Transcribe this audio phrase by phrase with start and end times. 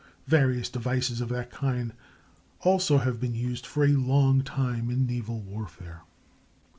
[0.25, 1.93] Various devices of that kind,
[2.61, 6.01] also, have been used for a long time in naval warfare.